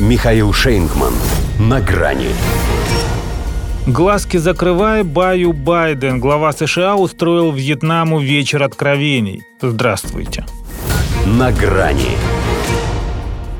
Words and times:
Михаил 0.00 0.52
Шейнгман. 0.52 1.12
На 1.60 1.80
грани. 1.80 2.30
Глазки 3.86 4.38
закрывай, 4.38 5.04
Баю 5.04 5.52
Байден, 5.52 6.18
глава 6.18 6.52
США, 6.52 6.96
устроил 6.96 7.52
Вьетнаму 7.52 8.18
вечер 8.18 8.64
откровений. 8.64 9.42
Здравствуйте. 9.60 10.44
На 11.26 11.52
грани. 11.52 12.16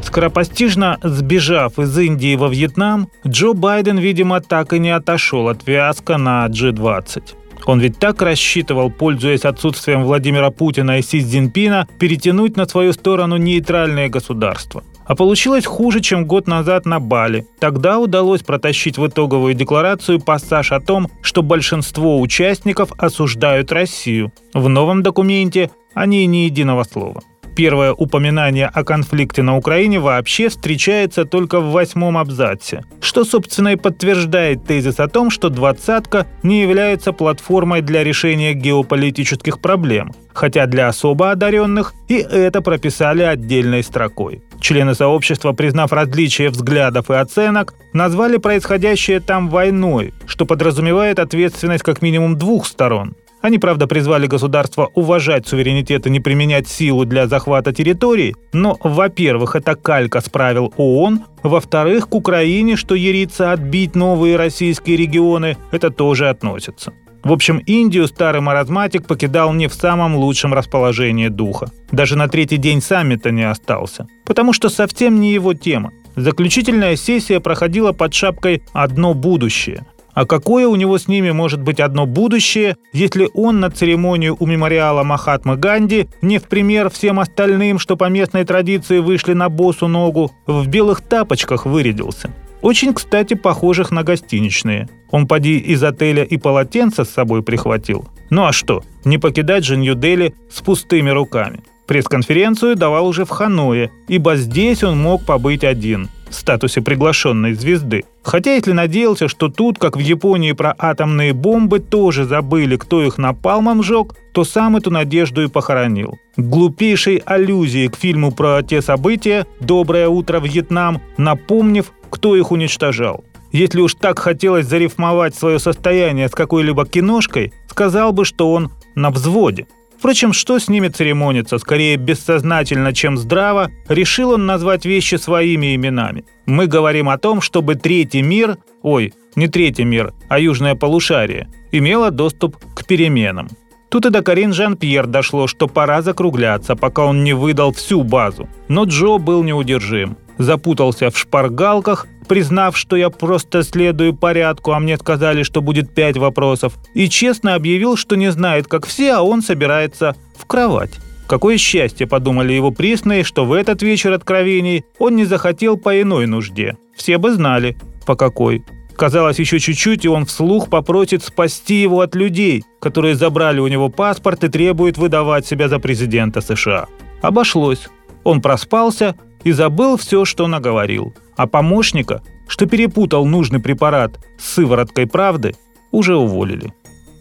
Скоропостижно 0.02 0.98
сбежав 1.04 1.78
из 1.78 1.96
Индии 1.96 2.34
во 2.34 2.48
Вьетнам, 2.48 3.10
Джо 3.24 3.52
Байден, 3.52 3.98
видимо, 3.98 4.40
так 4.40 4.72
и 4.72 4.80
не 4.80 4.90
отошел 4.90 5.48
от 5.48 5.62
фиаско 5.62 6.18
на 6.18 6.48
G20. 6.48 7.22
Он 7.66 7.78
ведь 7.78 8.00
так 8.00 8.20
рассчитывал, 8.22 8.90
пользуясь 8.90 9.44
отсутствием 9.44 10.02
Владимира 10.02 10.50
Путина 10.50 10.98
и 10.98 11.02
Си 11.02 11.22
Цзиньпина, 11.22 11.86
перетянуть 12.00 12.56
на 12.56 12.66
свою 12.66 12.92
сторону 12.92 13.36
нейтральные 13.36 14.08
государства. 14.08 14.82
А 15.06 15.14
получилось 15.14 15.66
хуже, 15.66 16.00
чем 16.00 16.26
год 16.26 16.46
назад 16.46 16.86
на 16.86 17.00
Бали. 17.00 17.46
Тогда 17.58 17.98
удалось 17.98 18.42
протащить 18.42 18.98
в 18.98 19.06
итоговую 19.06 19.54
декларацию 19.54 20.20
пассаж 20.20 20.72
о 20.72 20.80
том, 20.80 21.08
что 21.22 21.42
большинство 21.42 22.20
участников 22.20 22.92
осуждают 22.96 23.70
Россию. 23.72 24.32
В 24.54 24.68
новом 24.68 25.02
документе 25.02 25.70
о 25.92 26.06
ней 26.06 26.26
ни 26.26 26.38
единого 26.38 26.84
слова. 26.84 27.22
Первое 27.56 27.92
упоминание 27.92 28.66
о 28.66 28.82
конфликте 28.82 29.42
на 29.42 29.56
Украине 29.56 30.00
вообще 30.00 30.48
встречается 30.48 31.24
только 31.24 31.60
в 31.60 31.70
восьмом 31.70 32.18
абзаце, 32.18 32.82
что, 33.00 33.24
собственно, 33.24 33.68
и 33.68 33.76
подтверждает 33.76 34.64
тезис 34.64 34.98
о 34.98 35.06
том, 35.06 35.30
что 35.30 35.50
«двадцатка» 35.50 36.26
не 36.42 36.62
является 36.62 37.12
платформой 37.12 37.80
для 37.80 38.02
решения 38.02 38.54
геополитических 38.54 39.60
проблем, 39.60 40.10
хотя 40.32 40.66
для 40.66 40.88
особо 40.88 41.30
одаренных 41.30 41.94
и 42.08 42.16
это 42.16 42.60
прописали 42.60 43.22
отдельной 43.22 43.84
строкой. 43.84 44.42
Члены 44.64 44.94
сообщества, 44.94 45.52
признав 45.52 45.92
различия 45.92 46.48
взглядов 46.48 47.10
и 47.10 47.14
оценок, 47.14 47.74
назвали 47.92 48.38
происходящее 48.38 49.20
там 49.20 49.50
войной, 49.50 50.14
что 50.24 50.46
подразумевает 50.46 51.18
ответственность 51.18 51.84
как 51.84 52.00
минимум 52.00 52.38
двух 52.38 52.66
сторон– 52.66 53.14
они, 53.44 53.58
правда, 53.58 53.86
призвали 53.86 54.26
государство 54.26 54.90
уважать 54.94 55.46
суверенитет 55.46 56.06
и 56.06 56.10
не 56.10 56.18
применять 56.18 56.66
силу 56.66 57.04
для 57.04 57.26
захвата 57.26 57.74
территорий, 57.74 58.34
но, 58.54 58.78
во-первых, 58.82 59.54
это 59.54 59.74
калька 59.74 60.22
с 60.22 60.30
правил 60.30 60.72
ООН, 60.78 61.24
во-вторых, 61.42 62.08
к 62.08 62.14
Украине, 62.14 62.76
что 62.76 62.94
ерится 62.94 63.52
отбить 63.52 63.94
новые 63.94 64.36
российские 64.36 64.96
регионы, 64.96 65.58
это 65.72 65.90
тоже 65.90 66.30
относится. 66.30 66.94
В 67.24 67.32
общем, 67.32 67.58
Индию 67.58 68.06
старый 68.06 68.42
маразматик 68.42 69.06
покидал 69.06 69.54
не 69.54 69.66
в 69.66 69.74
самом 69.74 70.14
лучшем 70.14 70.52
расположении 70.52 71.28
духа. 71.28 71.70
Даже 71.90 72.16
на 72.16 72.28
третий 72.28 72.58
день 72.58 72.82
саммита 72.82 73.30
не 73.30 73.48
остался. 73.48 74.06
Потому 74.26 74.52
что 74.52 74.68
совсем 74.68 75.20
не 75.20 75.32
его 75.32 75.54
тема. 75.54 75.90
Заключительная 76.16 76.96
сессия 76.96 77.40
проходила 77.40 77.92
под 77.92 78.12
шапкой 78.12 78.62
«Одно 78.72 79.14
будущее», 79.14 79.86
а 80.12 80.26
какое 80.26 80.68
у 80.68 80.76
него 80.76 80.96
с 80.96 81.08
ними 81.08 81.32
может 81.32 81.60
быть 81.60 81.80
одно 81.80 82.06
будущее, 82.06 82.76
если 82.92 83.28
он 83.34 83.58
на 83.58 83.70
церемонию 83.70 84.36
у 84.38 84.46
мемориала 84.46 85.02
Махатмы 85.02 85.56
Ганди, 85.56 86.06
не 86.22 86.38
в 86.38 86.44
пример 86.44 86.88
всем 86.88 87.18
остальным, 87.18 87.80
что 87.80 87.96
по 87.96 88.08
местной 88.08 88.44
традиции 88.44 89.00
вышли 89.00 89.32
на 89.32 89.48
босу 89.48 89.88
ногу, 89.88 90.30
в 90.46 90.68
белых 90.68 91.00
тапочках 91.00 91.66
вырядился? 91.66 92.30
Очень, 92.64 92.94
кстати, 92.94 93.34
похожих 93.34 93.90
на 93.90 94.04
гостиничные. 94.04 94.88
Он 95.10 95.28
поди 95.28 95.58
из 95.58 95.82
отеля 95.82 96.24
и 96.24 96.38
полотенце 96.38 97.04
с 97.04 97.10
собой 97.10 97.42
прихватил. 97.42 98.08
Ну 98.30 98.46
а 98.46 98.52
что, 98.52 98.82
не 99.04 99.18
покидать 99.18 99.64
же 99.64 99.76
Нью-Дели 99.76 100.34
с 100.50 100.62
пустыми 100.62 101.10
руками. 101.10 101.60
Пресс-конференцию 101.86 102.74
давал 102.74 103.06
уже 103.06 103.26
в 103.26 103.28
Ханое, 103.28 103.90
ибо 104.08 104.36
здесь 104.36 104.82
он 104.82 104.98
мог 104.98 105.26
побыть 105.26 105.62
один– 105.62 106.08
в 106.28 106.34
статусе 106.34 106.80
приглашенной 106.80 107.54
звезды. 107.54 108.04
Хотя 108.22 108.54
если 108.54 108.72
надеялся, 108.72 109.28
что 109.28 109.48
тут, 109.48 109.78
как 109.78 109.96
в 109.96 110.00
Японии 110.00 110.52
про 110.52 110.74
атомные 110.78 111.32
бомбы, 111.32 111.78
тоже 111.80 112.24
забыли, 112.24 112.76
кто 112.76 113.02
их 113.02 113.18
напалмом 113.18 113.82
сжег, 113.82 114.14
то 114.32 114.44
сам 114.44 114.76
эту 114.76 114.90
надежду 114.90 115.42
и 115.42 115.48
похоронил. 115.48 116.18
Глупейшей 116.36 117.16
аллюзии 117.18 117.88
к 117.88 117.96
фильму 117.96 118.32
про 118.32 118.62
те 118.62 118.82
события 118.82 119.46
«Доброе 119.60 120.08
утро, 120.08 120.40
Вьетнам», 120.40 121.00
напомнив, 121.16 121.92
кто 122.10 122.34
их 122.34 122.50
уничтожал. 122.50 123.24
Если 123.52 123.80
уж 123.80 123.94
так 123.94 124.18
хотелось 124.18 124.66
зарифмовать 124.66 125.36
свое 125.36 125.60
состояние 125.60 126.28
с 126.28 126.32
какой-либо 126.32 126.86
киношкой, 126.86 127.52
сказал 127.68 128.12
бы, 128.12 128.24
что 128.24 128.52
он 128.52 128.72
на 128.96 129.10
взводе. 129.10 129.68
Впрочем, 130.04 130.34
что 130.34 130.58
с 130.58 130.68
ними 130.68 130.88
церемониться, 130.88 131.56
скорее 131.56 131.96
бессознательно, 131.96 132.92
чем 132.92 133.16
здраво, 133.16 133.70
решил 133.88 134.32
он 134.32 134.44
назвать 134.44 134.84
вещи 134.84 135.14
своими 135.14 135.74
именами. 135.74 136.26
Мы 136.44 136.66
говорим 136.66 137.08
о 137.08 137.16
том, 137.16 137.40
чтобы 137.40 137.74
третий 137.76 138.20
мир, 138.20 138.58
ой, 138.82 139.14
не 139.34 139.48
третий 139.48 139.84
мир, 139.84 140.12
а 140.28 140.38
южное 140.38 140.74
полушарие, 140.74 141.48
имело 141.72 142.10
доступ 142.10 142.58
к 142.74 142.84
переменам. 142.84 143.48
Тут 143.88 144.04
и 144.04 144.10
до 144.10 144.20
Карин 144.20 144.52
Жан-Пьер 144.52 145.06
дошло, 145.06 145.46
что 145.46 145.68
пора 145.68 146.02
закругляться, 146.02 146.76
пока 146.76 147.06
он 147.06 147.24
не 147.24 147.32
выдал 147.32 147.72
всю 147.72 148.02
базу. 148.02 148.46
Но 148.68 148.84
Джо 148.84 149.16
был 149.16 149.42
неудержим. 149.42 150.18
Запутался 150.36 151.10
в 151.10 151.16
шпаргалках 151.16 152.06
признав, 152.26 152.76
что 152.76 152.96
я 152.96 153.10
просто 153.10 153.62
следую 153.62 154.14
порядку, 154.14 154.72
а 154.72 154.80
мне 154.80 154.96
сказали, 154.96 155.42
что 155.42 155.62
будет 155.62 155.94
пять 155.94 156.16
вопросов, 156.16 156.74
и 156.94 157.08
честно 157.08 157.54
объявил, 157.54 157.96
что 157.96 158.16
не 158.16 158.30
знает, 158.30 158.66
как 158.66 158.86
все, 158.86 159.14
а 159.14 159.22
он 159.22 159.42
собирается 159.42 160.16
в 160.36 160.46
кровать. 160.46 160.92
Какое 161.26 161.56
счастье, 161.56 162.06
подумали 162.06 162.52
его 162.52 162.70
присные, 162.70 163.24
что 163.24 163.44
в 163.44 163.52
этот 163.52 163.82
вечер 163.82 164.12
откровений 164.12 164.84
он 164.98 165.16
не 165.16 165.24
захотел 165.24 165.76
по 165.76 166.00
иной 166.00 166.26
нужде. 166.26 166.76
Все 166.94 167.18
бы 167.18 167.32
знали, 167.32 167.76
по 168.06 168.14
какой. 168.14 168.62
Казалось, 168.96 169.38
еще 169.38 169.58
чуть-чуть, 169.58 170.04
и 170.04 170.08
он 170.08 170.24
вслух 170.26 170.68
попросит 170.68 171.24
спасти 171.24 171.82
его 171.82 172.00
от 172.00 172.14
людей, 172.14 172.62
которые 172.80 173.16
забрали 173.16 173.58
у 173.58 173.66
него 173.66 173.88
паспорт 173.88 174.44
и 174.44 174.48
требуют 174.48 174.98
выдавать 174.98 175.46
себя 175.46 175.68
за 175.68 175.78
президента 175.78 176.40
США. 176.40 176.86
Обошлось. 177.22 177.88
Он 178.22 178.40
проспался 178.40 179.16
и 179.42 179.52
забыл 179.52 179.96
все, 179.96 180.24
что 180.24 180.46
наговорил. 180.46 181.14
А 181.36 181.46
помощника, 181.46 182.22
что 182.48 182.66
перепутал 182.66 183.24
нужный 183.26 183.60
препарат 183.60 184.20
с 184.38 184.54
сывороткой 184.54 185.06
правды, 185.06 185.54
уже 185.90 186.16
уволили. 186.16 186.72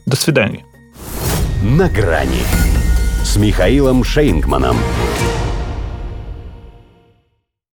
До 0.05 0.15
свидания. 0.15 0.65
На 1.63 1.89
грани 1.89 2.43
с 3.23 3.37
Михаилом 3.37 4.03
Шейнгманом. 4.03 4.77